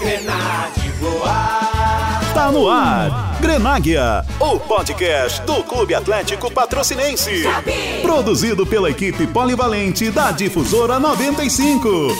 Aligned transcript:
Grenade 0.00 0.88
voar. 0.98 2.32
Tá 2.32 2.50
no 2.50 2.70
ar. 2.70 3.36
Grenáguia, 3.38 4.24
o 4.40 4.58
podcast 4.58 5.42
do 5.42 5.62
Clube 5.62 5.94
Atlético 5.94 6.50
Patrocinense. 6.50 7.42
Produzido 8.00 8.66
pela 8.66 8.88
equipe 8.88 9.26
polivalente 9.26 10.10
da 10.10 10.30
Difusora 10.32 10.98
95. 10.98 12.16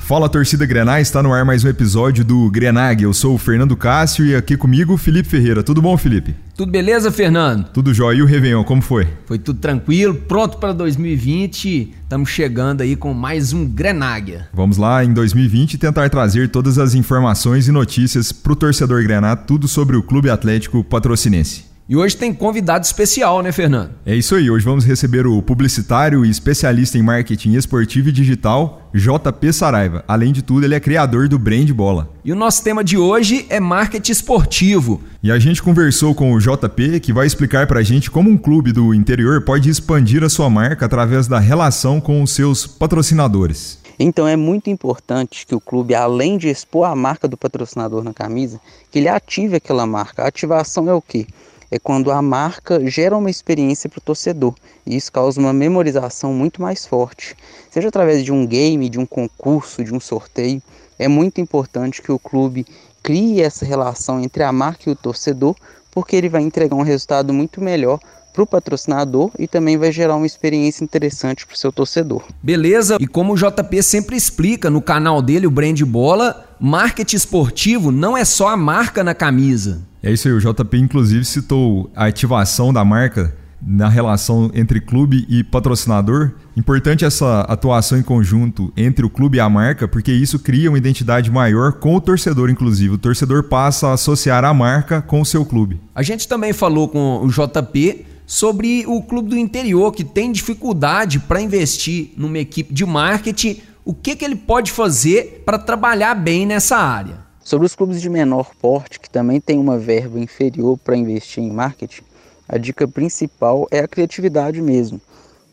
Fala 0.00 0.26
torcida 0.26 0.64
Grená, 0.64 1.02
está 1.02 1.22
no 1.22 1.34
ar 1.34 1.44
mais 1.44 1.64
um 1.64 1.68
episódio 1.68 2.24
do 2.24 2.50
Grenag. 2.50 3.02
Eu 3.02 3.12
sou 3.12 3.34
o 3.34 3.38
Fernando 3.38 3.76
Cássio 3.76 4.24
e 4.24 4.34
aqui 4.34 4.56
comigo 4.56 4.94
o 4.94 4.98
Felipe 4.98 5.28
Ferreira. 5.28 5.62
Tudo 5.62 5.82
bom, 5.82 5.98
Felipe? 5.98 6.34
Tudo 6.58 6.72
beleza, 6.72 7.12
Fernando? 7.12 7.68
Tudo 7.72 7.94
jóia. 7.94 8.18
E 8.18 8.22
o 8.22 8.26
Réveillon, 8.26 8.64
como 8.64 8.82
foi? 8.82 9.06
Foi 9.26 9.38
tudo 9.38 9.60
tranquilo, 9.60 10.12
pronto 10.12 10.58
para 10.58 10.72
2020. 10.72 11.94
Estamos 12.02 12.30
chegando 12.30 12.80
aí 12.80 12.96
com 12.96 13.14
mais 13.14 13.52
um 13.52 13.64
Grenáguia. 13.64 14.48
Vamos 14.52 14.76
lá, 14.76 15.04
em 15.04 15.12
2020, 15.12 15.78
tentar 15.78 16.10
trazer 16.10 16.50
todas 16.50 16.76
as 16.76 16.96
informações 16.96 17.68
e 17.68 17.70
notícias 17.70 18.32
para 18.32 18.52
o 18.52 18.56
torcedor 18.56 19.04
Grená, 19.04 19.36
tudo 19.36 19.68
sobre 19.68 19.96
o 19.96 20.02
Clube 20.02 20.30
Atlético 20.30 20.82
Patrocinense. 20.82 21.67
E 21.90 21.96
hoje 21.96 22.14
tem 22.14 22.34
convidado 22.34 22.84
especial, 22.84 23.40
né, 23.40 23.50
Fernando? 23.50 23.92
É 24.04 24.14
isso 24.14 24.34
aí. 24.34 24.50
Hoje 24.50 24.62
vamos 24.62 24.84
receber 24.84 25.26
o 25.26 25.40
publicitário 25.40 26.22
e 26.22 26.28
especialista 26.28 26.98
em 26.98 27.02
marketing 27.02 27.54
esportivo 27.54 28.10
e 28.10 28.12
digital, 28.12 28.90
JP 28.92 29.50
Saraiva. 29.54 30.04
Além 30.06 30.30
de 30.30 30.42
tudo, 30.42 30.66
ele 30.66 30.74
é 30.74 30.80
criador 30.80 31.28
do 31.28 31.38
Brand 31.38 31.70
Bola. 31.70 32.10
E 32.22 32.30
o 32.30 32.36
nosso 32.36 32.62
tema 32.62 32.84
de 32.84 32.98
hoje 32.98 33.46
é 33.48 33.58
marketing 33.58 34.12
esportivo. 34.12 35.00
E 35.22 35.32
a 35.32 35.38
gente 35.38 35.62
conversou 35.62 36.14
com 36.14 36.34
o 36.34 36.38
JP, 36.38 37.00
que 37.00 37.10
vai 37.10 37.26
explicar 37.26 37.66
pra 37.66 37.82
gente 37.82 38.10
como 38.10 38.28
um 38.28 38.36
clube 38.36 38.70
do 38.70 38.92
interior 38.92 39.40
pode 39.40 39.70
expandir 39.70 40.22
a 40.22 40.28
sua 40.28 40.50
marca 40.50 40.84
através 40.84 41.26
da 41.26 41.38
relação 41.38 42.02
com 42.02 42.22
os 42.22 42.32
seus 42.32 42.66
patrocinadores. 42.66 43.78
Então 43.98 44.28
é 44.28 44.36
muito 44.36 44.68
importante 44.68 45.46
que 45.46 45.54
o 45.54 45.60
clube, 45.60 45.94
além 45.94 46.36
de 46.36 46.48
expor 46.48 46.86
a 46.86 46.94
marca 46.94 47.26
do 47.26 47.38
patrocinador 47.38 48.04
na 48.04 48.12
camisa, 48.12 48.60
que 48.92 48.98
ele 48.98 49.08
ative 49.08 49.56
aquela 49.56 49.86
marca. 49.86 50.22
A 50.22 50.28
ativação 50.28 50.86
é 50.86 50.92
o 50.92 51.00
quê? 51.00 51.26
É 51.70 51.78
quando 51.78 52.10
a 52.10 52.22
marca 52.22 52.84
gera 52.88 53.16
uma 53.16 53.30
experiência 53.30 53.88
para 53.88 53.98
o 53.98 54.02
torcedor 54.02 54.54
e 54.86 54.96
isso 54.96 55.12
causa 55.12 55.40
uma 55.40 55.52
memorização 55.52 56.32
muito 56.32 56.62
mais 56.62 56.86
forte. 56.86 57.36
Seja 57.70 57.88
através 57.88 58.24
de 58.24 58.32
um 58.32 58.46
game, 58.46 58.88
de 58.88 58.98
um 58.98 59.06
concurso, 59.06 59.84
de 59.84 59.94
um 59.94 60.00
sorteio, 60.00 60.62
é 60.98 61.06
muito 61.06 61.40
importante 61.40 62.02
que 62.02 62.10
o 62.10 62.18
clube 62.18 62.66
crie 63.02 63.40
essa 63.40 63.64
relação 63.64 64.20
entre 64.20 64.42
a 64.42 64.52
marca 64.52 64.88
e 64.88 64.92
o 64.92 64.96
torcedor, 64.96 65.54
porque 65.90 66.16
ele 66.16 66.28
vai 66.28 66.42
entregar 66.42 66.76
um 66.76 66.82
resultado 66.82 67.32
muito 67.32 67.60
melhor 67.60 68.00
para 68.32 68.42
o 68.42 68.46
patrocinador 68.46 69.30
e 69.38 69.46
também 69.46 69.76
vai 69.76 69.92
gerar 69.92 70.16
uma 70.16 70.26
experiência 70.26 70.84
interessante 70.84 71.46
para 71.46 71.54
o 71.54 71.58
seu 71.58 71.72
torcedor. 71.72 72.24
Beleza? 72.42 72.96
E 73.00 73.06
como 73.06 73.32
o 73.32 73.36
JP 73.36 73.82
sempre 73.82 74.16
explica 74.16 74.70
no 74.70 74.80
canal 74.80 75.20
dele, 75.20 75.46
o 75.46 75.50
Brand 75.50 75.80
Bola, 75.82 76.48
marketing 76.60 77.16
esportivo 77.16 77.90
não 77.90 78.16
é 78.16 78.24
só 78.24 78.48
a 78.48 78.56
marca 78.56 79.02
na 79.02 79.14
camisa. 79.14 79.82
É 80.02 80.12
isso 80.12 80.28
aí, 80.28 80.34
o 80.34 80.40
JP 80.40 80.76
inclusive 80.76 81.24
citou 81.24 81.90
a 81.94 82.06
ativação 82.06 82.72
da 82.72 82.84
marca 82.84 83.34
na 83.60 83.88
relação 83.88 84.50
entre 84.54 84.80
clube 84.80 85.26
e 85.28 85.42
patrocinador. 85.42 86.32
Importante 86.56 87.04
essa 87.04 87.40
atuação 87.42 87.98
em 87.98 88.02
conjunto 88.02 88.72
entre 88.76 89.04
o 89.04 89.10
clube 89.10 89.38
e 89.38 89.40
a 89.40 89.48
marca, 89.48 89.86
porque 89.86 90.12
isso 90.12 90.38
cria 90.38 90.70
uma 90.70 90.78
identidade 90.78 91.30
maior 91.30 91.72
com 91.72 91.94
o 91.94 92.00
torcedor, 92.00 92.50
inclusive. 92.50 92.94
O 92.94 92.98
torcedor 92.98 93.44
passa 93.44 93.88
a 93.88 93.92
associar 93.94 94.44
a 94.44 94.54
marca 94.54 95.02
com 95.02 95.20
o 95.20 95.26
seu 95.26 95.44
clube. 95.44 95.80
A 95.94 96.02
gente 96.02 96.28
também 96.28 96.52
falou 96.52 96.88
com 96.88 97.24
o 97.24 97.28
JP 97.28 98.06
sobre 98.28 98.84
o 98.86 99.00
clube 99.00 99.30
do 99.30 99.38
interior 99.38 99.90
que 99.90 100.04
tem 100.04 100.30
dificuldade 100.30 101.18
para 101.18 101.40
investir 101.40 102.12
numa 102.14 102.38
equipe 102.38 102.74
de 102.74 102.84
marketing. 102.84 103.62
O 103.86 103.94
que, 103.94 104.14
que 104.14 104.22
ele 104.22 104.36
pode 104.36 104.70
fazer 104.70 105.42
para 105.46 105.58
trabalhar 105.58 106.14
bem 106.14 106.44
nessa 106.44 106.76
área? 106.76 107.20
Sobre 107.42 107.66
os 107.66 107.74
clubes 107.74 108.02
de 108.02 108.10
menor 108.10 108.50
porte, 108.60 109.00
que 109.00 109.08
também 109.08 109.40
têm 109.40 109.58
uma 109.58 109.78
verba 109.78 110.20
inferior 110.20 110.76
para 110.76 110.94
investir 110.94 111.42
em 111.42 111.50
marketing, 111.50 112.02
a 112.46 112.58
dica 112.58 112.86
principal 112.86 113.66
é 113.70 113.78
a 113.78 113.88
criatividade 113.88 114.60
mesmo, 114.60 115.00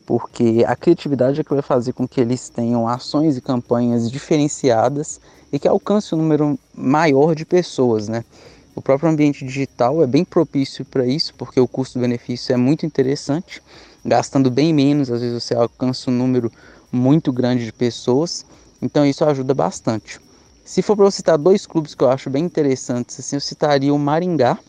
porque 0.06 0.66
a 0.68 0.76
criatividade 0.76 1.40
é 1.40 1.46
que 1.46 1.54
vai 1.54 1.62
fazer 1.62 1.94
com 1.94 2.06
que 2.06 2.20
eles 2.20 2.50
tenham 2.50 2.90
ações 2.90 3.38
e 3.38 3.42
campanhas 3.42 4.12
diferenciadas 4.12 5.22
e 5.50 5.58
que 5.58 5.68
alcance 5.70 6.14
um 6.14 6.18
número 6.18 6.60
maior 6.74 7.34
de 7.36 7.46
pessoas, 7.46 8.10
né? 8.10 8.26
O 8.76 8.82
próprio 8.82 9.10
ambiente 9.10 9.46
digital 9.46 10.04
é 10.04 10.08
bem 10.08 10.26
propício 10.26 10.84
para 10.84 11.06
isso, 11.06 11.34
porque 11.36 11.60
o 11.60 11.68
custo-benefício 11.68 12.54
é 12.54 12.58
muito 12.58 12.86
interessante. 12.86 13.64
Gastando 14.04 14.52
bem 14.52 14.74
menos, 14.74 15.10
às 15.10 15.22
vezes 15.22 15.42
você 15.42 15.56
alcança 15.56 16.12
um 16.12 16.14
número 16.14 16.52
muito 16.92 17.32
grande 17.32 17.64
de 17.64 17.72
pessoas, 17.72 18.46
então 18.82 19.06
isso 19.06 19.24
ajuda 19.24 19.54
bastante. 19.54 20.20
Se 20.66 20.82
for 20.82 20.96
para 20.96 21.06
eu 21.06 21.12
citar 21.12 21.38
dois 21.38 21.66
clubes 21.66 21.96
que 21.96 22.04
eu 22.04 22.10
acho 22.10 22.30
bem 22.30 22.44
interessantes, 22.44 23.20
assim, 23.20 23.38
eu 23.38 23.40
citaria 23.40 23.94
o 23.94 23.98
Maringá, 23.98 24.60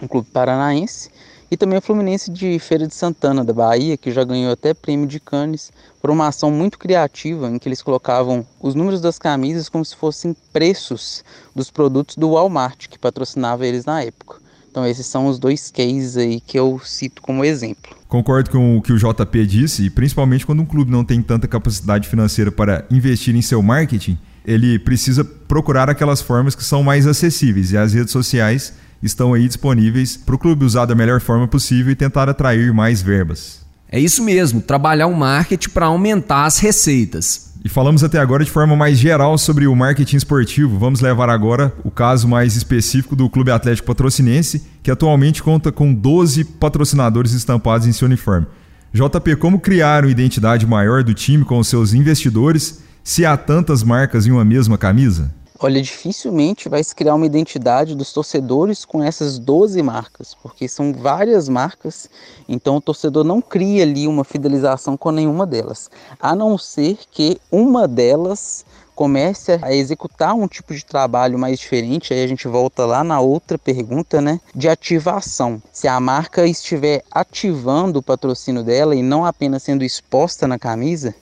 um 0.00 0.06
clube 0.06 0.28
paranaense, 0.32 1.10
e 1.52 1.56
também 1.58 1.76
o 1.76 1.82
Fluminense 1.82 2.30
de 2.30 2.58
Feira 2.58 2.86
de 2.86 2.94
Santana, 2.94 3.44
da 3.44 3.52
Bahia, 3.52 3.98
que 3.98 4.10
já 4.10 4.24
ganhou 4.24 4.50
até 4.50 4.72
prêmio 4.72 5.06
de 5.06 5.20
Cannes 5.20 5.70
por 6.00 6.10
uma 6.10 6.28
ação 6.28 6.50
muito 6.50 6.78
criativa 6.78 7.46
em 7.46 7.58
que 7.58 7.68
eles 7.68 7.82
colocavam 7.82 8.46
os 8.58 8.74
números 8.74 9.02
das 9.02 9.18
camisas 9.18 9.68
como 9.68 9.84
se 9.84 9.94
fossem 9.94 10.34
preços 10.50 11.22
dos 11.54 11.70
produtos 11.70 12.16
do 12.16 12.30
Walmart, 12.30 12.88
que 12.88 12.98
patrocinava 12.98 13.66
eles 13.66 13.84
na 13.84 14.02
época. 14.02 14.36
Então 14.70 14.86
esses 14.86 15.04
são 15.04 15.26
os 15.26 15.38
dois 15.38 15.70
cases 15.70 16.16
aí 16.16 16.40
que 16.40 16.58
eu 16.58 16.80
cito 16.82 17.20
como 17.20 17.44
exemplo. 17.44 17.94
Concordo 18.08 18.50
com 18.50 18.78
o 18.78 18.80
que 18.80 18.94
o 18.94 18.96
JP 18.96 19.46
disse, 19.46 19.84
e 19.84 19.90
principalmente 19.90 20.46
quando 20.46 20.62
um 20.62 20.66
clube 20.66 20.90
não 20.90 21.04
tem 21.04 21.20
tanta 21.20 21.46
capacidade 21.46 22.08
financeira 22.08 22.50
para 22.50 22.86
investir 22.90 23.36
em 23.36 23.42
seu 23.42 23.62
marketing, 23.62 24.18
ele 24.42 24.78
precisa 24.78 25.22
procurar 25.22 25.90
aquelas 25.90 26.22
formas 26.22 26.54
que 26.54 26.64
são 26.64 26.82
mais 26.82 27.06
acessíveis 27.06 27.72
e 27.72 27.76
as 27.76 27.92
redes 27.92 28.10
sociais 28.10 28.72
estão 29.02 29.34
aí 29.34 29.46
disponíveis 29.46 30.16
para 30.16 30.34
o 30.34 30.38
clube 30.38 30.64
usar 30.64 30.86
da 30.86 30.94
melhor 30.94 31.20
forma 31.20 31.48
possível 31.48 31.92
e 31.92 31.96
tentar 31.96 32.28
atrair 32.28 32.72
mais 32.72 33.02
verbas. 33.02 33.62
É 33.90 34.00
isso 34.00 34.22
mesmo, 34.22 34.62
trabalhar 34.62 35.06
o 35.06 35.14
marketing 35.14 35.68
para 35.68 35.86
aumentar 35.86 36.46
as 36.46 36.58
receitas. 36.58 37.52
E 37.64 37.68
falamos 37.68 38.02
até 38.02 38.18
agora 38.18 38.44
de 38.44 38.50
forma 38.50 38.74
mais 38.74 38.98
geral 38.98 39.38
sobre 39.38 39.66
o 39.66 39.76
marketing 39.76 40.16
esportivo. 40.16 40.78
Vamos 40.78 41.00
levar 41.00 41.28
agora 41.28 41.72
o 41.84 41.90
caso 41.90 42.26
mais 42.26 42.56
específico 42.56 43.14
do 43.14 43.28
Clube 43.28 43.50
Atlético 43.50 43.86
Patrocinense, 43.86 44.66
que 44.82 44.90
atualmente 44.90 45.42
conta 45.42 45.70
com 45.70 45.94
12 45.94 46.44
patrocinadores 46.44 47.32
estampados 47.32 47.86
em 47.86 47.92
seu 47.92 48.06
uniforme. 48.06 48.46
JP, 48.92 49.36
como 49.36 49.60
criar 49.60 50.04
uma 50.04 50.10
identidade 50.10 50.66
maior 50.66 51.04
do 51.04 51.14
time 51.14 51.44
com 51.44 51.58
os 51.58 51.68
seus 51.68 51.94
investidores 51.94 52.82
se 53.04 53.24
há 53.24 53.36
tantas 53.36 53.82
marcas 53.82 54.26
em 54.26 54.30
uma 54.32 54.44
mesma 54.44 54.76
camisa? 54.76 55.32
Olha, 55.64 55.80
dificilmente 55.80 56.68
vai 56.68 56.82
se 56.82 56.92
criar 56.92 57.14
uma 57.14 57.24
identidade 57.24 57.94
dos 57.94 58.12
torcedores 58.12 58.84
com 58.84 59.00
essas 59.00 59.38
12 59.38 59.80
marcas, 59.80 60.34
porque 60.42 60.66
são 60.66 60.92
várias 60.92 61.48
marcas, 61.48 62.10
então 62.48 62.74
o 62.74 62.80
torcedor 62.80 63.22
não 63.22 63.40
cria 63.40 63.84
ali 63.84 64.08
uma 64.08 64.24
fidelização 64.24 64.96
com 64.96 65.12
nenhuma 65.12 65.46
delas, 65.46 65.88
a 66.18 66.34
não 66.34 66.58
ser 66.58 66.98
que 67.12 67.40
uma 67.48 67.86
delas 67.86 68.64
comece 68.94 69.58
a 69.62 69.72
executar 69.72 70.34
um 70.34 70.46
tipo 70.46 70.74
de 70.74 70.84
trabalho 70.84 71.38
mais 71.38 71.58
diferente, 71.58 72.12
aí 72.12 72.22
a 72.22 72.26
gente 72.26 72.46
volta 72.46 72.84
lá 72.84 73.02
na 73.02 73.20
outra 73.20 73.56
pergunta, 73.56 74.20
né, 74.20 74.40
de 74.54 74.68
ativação. 74.68 75.62
Se 75.72 75.88
a 75.88 75.98
marca 75.98 76.46
estiver 76.46 77.02
ativando 77.10 77.98
o 77.98 78.02
patrocínio 78.02 78.62
dela 78.62 78.94
e 78.94 79.02
não 79.02 79.24
apenas 79.24 79.62
sendo 79.62 79.84
exposta 79.84 80.46
na 80.46 80.58
camisa, 80.58 81.14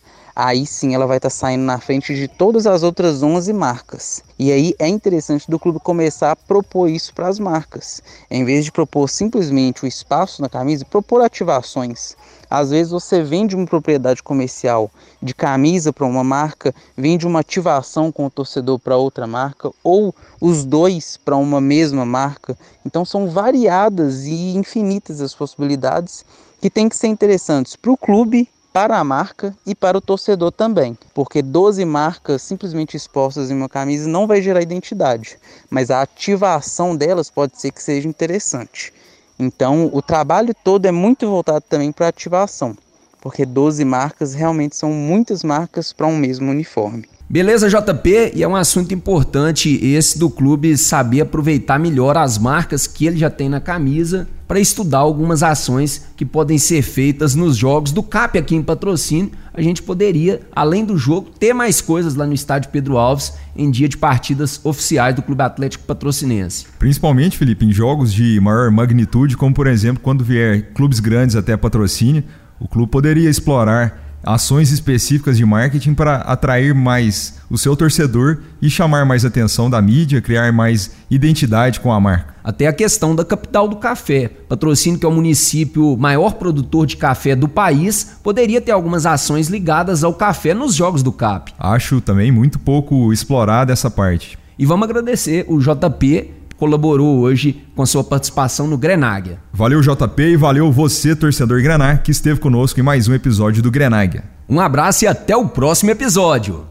aí 0.42 0.64
sim 0.64 0.94
ela 0.94 1.06
vai 1.06 1.18
estar 1.18 1.28
tá 1.28 1.34
saindo 1.34 1.64
na 1.64 1.78
frente 1.78 2.14
de 2.14 2.26
todas 2.26 2.66
as 2.66 2.82
outras 2.82 3.22
11 3.22 3.52
marcas. 3.52 4.22
E 4.38 4.50
aí 4.50 4.74
é 4.78 4.88
interessante 4.88 5.50
do 5.50 5.58
clube 5.58 5.78
começar 5.80 6.30
a 6.30 6.36
propor 6.36 6.88
isso 6.88 7.12
para 7.12 7.28
as 7.28 7.38
marcas. 7.38 8.02
Em 8.30 8.42
vez 8.42 8.64
de 8.64 8.72
propor 8.72 9.06
simplesmente 9.10 9.84
o 9.84 9.86
espaço 9.86 10.40
na 10.40 10.48
camisa, 10.48 10.86
propor 10.86 11.20
ativações. 11.20 12.16
Às 12.48 12.70
vezes 12.70 12.90
você 12.90 13.22
vende 13.22 13.54
uma 13.54 13.66
propriedade 13.66 14.22
comercial 14.22 14.90
de 15.22 15.34
camisa 15.34 15.92
para 15.92 16.06
uma 16.06 16.24
marca, 16.24 16.74
vende 16.96 17.26
uma 17.26 17.40
ativação 17.40 18.10
com 18.10 18.24
o 18.24 18.30
torcedor 18.30 18.78
para 18.78 18.96
outra 18.96 19.26
marca, 19.26 19.70
ou 19.84 20.14
os 20.40 20.64
dois 20.64 21.18
para 21.22 21.36
uma 21.36 21.60
mesma 21.60 22.06
marca. 22.06 22.56
Então 22.84 23.04
são 23.04 23.28
variadas 23.28 24.24
e 24.24 24.56
infinitas 24.56 25.20
as 25.20 25.34
possibilidades 25.34 26.24
que 26.62 26.70
têm 26.70 26.88
que 26.88 26.96
ser 26.96 27.08
interessantes 27.08 27.76
para 27.76 27.92
o 27.92 27.96
clube 27.96 28.48
para 28.72 28.98
a 28.98 29.04
marca 29.04 29.54
e 29.66 29.74
para 29.74 29.98
o 29.98 30.00
torcedor 30.00 30.52
também, 30.52 30.96
porque 31.12 31.42
12 31.42 31.84
marcas 31.84 32.42
simplesmente 32.42 32.96
expostas 32.96 33.50
em 33.50 33.54
uma 33.54 33.68
camisa 33.68 34.08
não 34.08 34.26
vai 34.26 34.40
gerar 34.40 34.62
identidade, 34.62 35.38
mas 35.68 35.90
a 35.90 36.02
ativação 36.02 36.96
delas 36.96 37.28
pode 37.30 37.60
ser 37.60 37.72
que 37.72 37.82
seja 37.82 38.08
interessante. 38.08 38.92
Então, 39.38 39.90
o 39.92 40.00
trabalho 40.00 40.54
todo 40.64 40.86
é 40.86 40.92
muito 40.92 41.28
voltado 41.28 41.64
também 41.68 41.90
para 41.90 42.08
ativação, 42.08 42.76
porque 43.20 43.44
12 43.44 43.84
marcas 43.84 44.34
realmente 44.34 44.76
são 44.76 44.92
muitas 44.92 45.42
marcas 45.42 45.92
para 45.92 46.06
um 46.06 46.16
mesmo 46.16 46.50
uniforme. 46.50 47.08
Beleza, 47.32 47.68
JP? 47.68 48.32
E 48.34 48.42
é 48.42 48.48
um 48.48 48.56
assunto 48.56 48.92
importante 48.92 49.78
esse 49.86 50.18
do 50.18 50.28
clube 50.28 50.76
saber 50.76 51.20
aproveitar 51.20 51.78
melhor 51.78 52.16
as 52.16 52.36
marcas 52.36 52.88
que 52.88 53.06
ele 53.06 53.16
já 53.16 53.30
tem 53.30 53.48
na 53.48 53.60
camisa 53.60 54.26
para 54.48 54.58
estudar 54.58 54.98
algumas 54.98 55.44
ações 55.44 56.06
que 56.16 56.26
podem 56.26 56.58
ser 56.58 56.82
feitas 56.82 57.36
nos 57.36 57.56
jogos 57.56 57.92
do 57.92 58.02
CAP 58.02 58.36
aqui 58.36 58.56
em 58.56 58.62
patrocínio. 58.64 59.30
A 59.54 59.62
gente 59.62 59.80
poderia, 59.80 60.40
além 60.50 60.84
do 60.84 60.98
jogo, 60.98 61.30
ter 61.30 61.54
mais 61.54 61.80
coisas 61.80 62.16
lá 62.16 62.26
no 62.26 62.34
estádio 62.34 62.68
Pedro 62.72 62.98
Alves 62.98 63.32
em 63.54 63.70
dia 63.70 63.88
de 63.88 63.96
partidas 63.96 64.60
oficiais 64.64 65.14
do 65.14 65.22
Clube 65.22 65.42
Atlético 65.42 65.84
Patrocinense. 65.84 66.66
Principalmente, 66.80 67.38
Felipe, 67.38 67.64
em 67.64 67.70
jogos 67.70 68.12
de 68.12 68.40
maior 68.40 68.72
magnitude, 68.72 69.36
como 69.36 69.54
por 69.54 69.68
exemplo 69.68 70.02
quando 70.02 70.24
vier 70.24 70.72
clubes 70.74 70.98
grandes 70.98 71.36
até 71.36 71.56
patrocínio, 71.56 72.24
o 72.58 72.66
clube 72.66 72.90
poderia 72.90 73.30
explorar 73.30 74.09
ações 74.22 74.70
específicas 74.70 75.36
de 75.36 75.44
marketing 75.44 75.94
para 75.94 76.16
atrair 76.16 76.74
mais 76.74 77.38
o 77.50 77.58
seu 77.58 77.76
torcedor 77.76 78.38
e 78.60 78.70
chamar 78.70 79.04
mais 79.04 79.24
atenção 79.24 79.68
da 79.68 79.80
mídia, 79.80 80.20
criar 80.20 80.52
mais 80.52 80.90
identidade 81.10 81.80
com 81.80 81.92
a 81.92 82.00
marca. 82.00 82.34
Até 82.42 82.66
a 82.66 82.72
questão 82.72 83.14
da 83.14 83.24
capital 83.24 83.68
do 83.68 83.76
café. 83.76 84.30
Patrocínio, 84.48 84.98
que 84.98 85.04
é 85.04 85.08
o 85.08 85.12
município 85.12 85.96
maior 85.96 86.34
produtor 86.34 86.86
de 86.86 86.96
café 86.96 87.34
do 87.36 87.48
país, 87.48 88.18
poderia 88.22 88.60
ter 88.60 88.72
algumas 88.72 89.04
ações 89.04 89.48
ligadas 89.48 90.02
ao 90.02 90.14
café 90.14 90.54
nos 90.54 90.74
jogos 90.74 91.02
do 91.02 91.12
CAP. 91.12 91.52
Acho 91.58 92.00
também 92.00 92.32
muito 92.32 92.58
pouco 92.58 93.12
explorada 93.12 93.72
essa 93.72 93.90
parte. 93.90 94.38
E 94.58 94.66
vamos 94.66 94.88
agradecer 94.88 95.44
o 95.48 95.58
JP 95.58 96.39
colaborou 96.60 97.20
hoje 97.20 97.64
com 97.74 97.82
a 97.82 97.86
sua 97.86 98.04
participação 98.04 98.68
no 98.68 98.76
Grenáguia. 98.76 99.38
Valeu, 99.50 99.80
JP, 99.80 100.22
e 100.22 100.36
valeu 100.36 100.70
você, 100.70 101.16
torcedor 101.16 101.62
Grenar, 101.62 102.02
que 102.02 102.10
esteve 102.10 102.38
conosco 102.38 102.78
em 102.78 102.82
mais 102.82 103.08
um 103.08 103.14
episódio 103.14 103.62
do 103.62 103.70
Grenáguia. 103.70 104.24
Um 104.46 104.60
abraço 104.60 105.04
e 105.04 105.08
até 105.08 105.34
o 105.34 105.48
próximo 105.48 105.90
episódio. 105.90 106.66